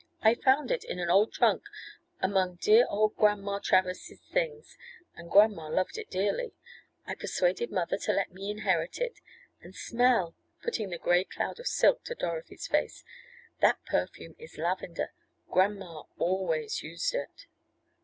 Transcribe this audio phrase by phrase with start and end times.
[0.23, 1.61] I found it in an old trunk
[2.21, 4.75] among dear old grandma Travers' things,
[5.15, 6.55] and grandma loved it dearly.
[7.05, 9.19] I persuaded mother to let me inherit it,
[9.61, 10.33] and smell,"
[10.63, 13.03] putting the gray cloud of silk to Dorothy's face,
[13.59, 15.11] "that perfume is lavender.
[15.51, 17.45] Grandma always used it."